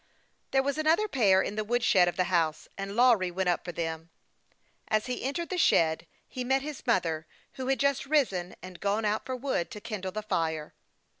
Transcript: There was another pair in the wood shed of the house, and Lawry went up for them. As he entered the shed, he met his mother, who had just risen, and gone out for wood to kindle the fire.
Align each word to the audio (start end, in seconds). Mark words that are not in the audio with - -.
There 0.49 0.63
was 0.63 0.79
another 0.79 1.07
pair 1.07 1.43
in 1.43 1.53
the 1.53 1.63
wood 1.63 1.83
shed 1.83 2.07
of 2.07 2.15
the 2.17 2.23
house, 2.33 2.67
and 2.75 2.95
Lawry 2.95 3.29
went 3.29 3.49
up 3.49 3.63
for 3.63 3.71
them. 3.71 4.09
As 4.87 5.05
he 5.05 5.21
entered 5.23 5.49
the 5.49 5.59
shed, 5.59 6.07
he 6.27 6.43
met 6.43 6.63
his 6.63 6.87
mother, 6.87 7.27
who 7.53 7.67
had 7.67 7.79
just 7.79 8.07
risen, 8.07 8.55
and 8.63 8.79
gone 8.79 9.05
out 9.05 9.27
for 9.27 9.35
wood 9.35 9.69
to 9.69 9.79
kindle 9.79 10.11
the 10.11 10.23
fire. 10.23 10.73